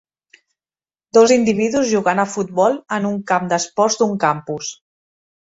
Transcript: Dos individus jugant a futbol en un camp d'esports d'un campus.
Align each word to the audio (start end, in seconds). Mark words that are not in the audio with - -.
Dos 1.17 1.33
individus 1.35 1.85
jugant 1.89 2.21
a 2.23 2.25
futbol 2.37 2.79
en 2.99 3.07
un 3.11 3.21
camp 3.33 3.53
d'esports 3.53 4.01
d'un 4.01 4.19
campus. 4.27 4.73